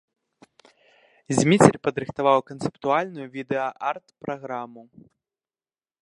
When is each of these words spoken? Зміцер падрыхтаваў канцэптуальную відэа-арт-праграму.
Зміцер 1.39 1.75
падрыхтаваў 1.87 2.39
канцэптуальную 2.49 3.27
відэа-арт-праграму. 3.35 4.83